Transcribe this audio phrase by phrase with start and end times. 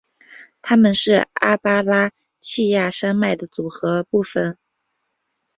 [0.63, 2.09] 它们是阿巴拉
[2.39, 4.57] 契亚山脉的组成部分。